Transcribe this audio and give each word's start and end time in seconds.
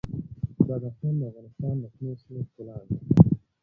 بدخشان 0.67 1.13
د 1.19 1.21
افغانستان 1.31 1.75
د 1.81 1.83
شنو 1.93 2.13
سیمو 2.21 2.41
ښکلا 2.47 2.75
ده. 2.87 2.95